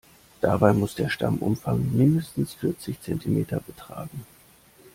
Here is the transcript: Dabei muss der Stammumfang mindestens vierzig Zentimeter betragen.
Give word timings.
Dabei 0.41 0.73
muss 0.73 0.95
der 0.95 1.09
Stammumfang 1.09 1.95
mindestens 1.95 2.55
vierzig 2.55 2.99
Zentimeter 3.01 3.59
betragen. 3.59 4.25